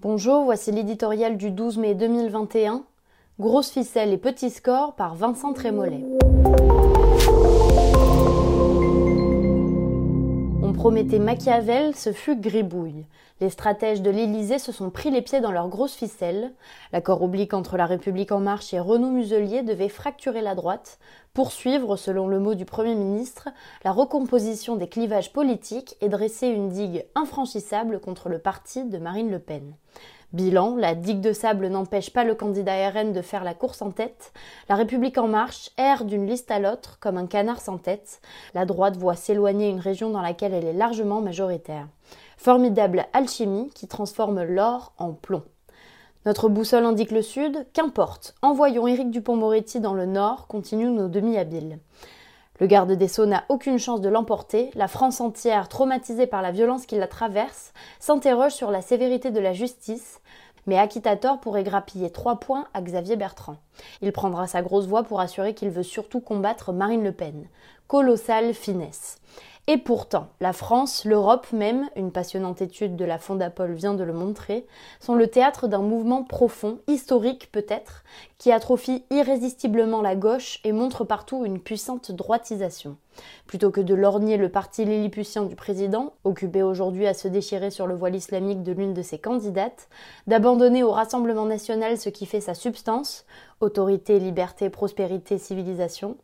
[0.00, 2.84] Bonjour, voici l'éditorial du 12 mai 2021.
[3.40, 6.04] Grosse ficelle et petit score par Vincent Trémollet.
[10.88, 13.04] Promettait Machiavel, ce fut gribouille.
[13.42, 16.50] Les stratèges de l'Élysée se sont pris les pieds dans leurs grosses ficelles.
[16.94, 20.98] L'accord oblique entre la République en marche et Renaud Muselier devait fracturer la droite,
[21.34, 23.50] poursuivre, selon le mot du Premier ministre,
[23.84, 29.30] la recomposition des clivages politiques et dresser une digue infranchissable contre le parti de Marine
[29.30, 29.74] Le Pen.
[30.34, 33.90] Bilan, la digue de sable n'empêche pas le candidat RN de faire la course en
[33.90, 34.34] tête.
[34.68, 38.20] La République en marche erre d'une liste à l'autre comme un canard sans tête.
[38.52, 41.88] La droite voit s'éloigner une région dans laquelle elle est largement majoritaire.
[42.36, 45.44] Formidable alchimie qui transforme l'or en plomb.
[46.26, 48.34] Notre boussole indique le sud, qu'importe.
[48.42, 51.78] Envoyons Éric Dupont-Moretti dans le nord, continuent nos demi-habiles.
[52.60, 54.70] Le garde des Sceaux n'a aucune chance de l'emporter.
[54.74, 59.38] La France entière, traumatisée par la violence qui la traverse, s'interroge sur la sévérité de
[59.38, 60.20] la justice.
[60.66, 63.56] Mais Akitator pourrait grappiller trois points à Xavier Bertrand.
[64.02, 67.46] Il prendra sa grosse voix pour assurer qu'il veut surtout combattre Marine Le Pen.
[67.86, 69.18] Colossale finesse.
[69.70, 74.14] Et pourtant, la France, l'Europe même, une passionnante étude de la Fondapol vient de le
[74.14, 74.66] montrer,
[74.98, 78.02] sont le théâtre d'un mouvement profond, historique peut-être,
[78.38, 82.96] qui atrophie irrésistiblement la gauche et montre partout une puissante droitisation.
[83.46, 87.86] Plutôt que de lorgner le parti lilliputien du président, occupé aujourd'hui à se déchirer sur
[87.86, 89.88] le voile islamique de l'une de ses candidates,
[90.26, 93.26] d'abandonner au Rassemblement national ce qui fait sa substance,
[93.60, 96.16] autorité, liberté, prospérité, civilisation,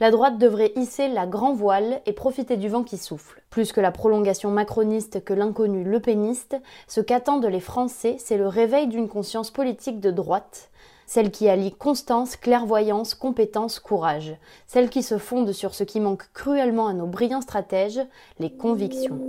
[0.00, 3.42] la droite devrait hisser la grand voile et profiter du vent qui souffle.
[3.50, 6.56] Plus que la prolongation macroniste que l'inconnu lepéniste,
[6.88, 10.70] ce qu'attendent les Français, c'est le réveil d'une conscience politique de droite,
[11.06, 16.24] celle qui allie constance, clairvoyance, compétence, courage, celle qui se fonde sur ce qui manque
[16.32, 18.00] cruellement à nos brillants stratèges,
[18.38, 19.20] les convictions.